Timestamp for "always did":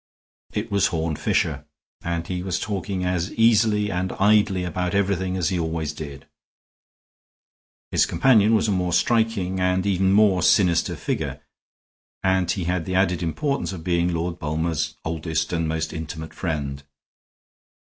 5.59-6.25